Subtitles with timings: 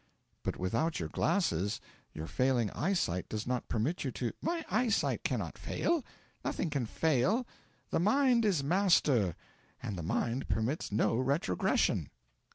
[0.41, 1.79] 'But without your glasses
[2.11, 6.03] your failing eyesight does not permit you to' 'My eyesight cannot fail;
[6.43, 7.45] nothing can fail;
[7.91, 9.35] the Mind is master,
[9.79, 12.09] and the Mind permits no retrogression.'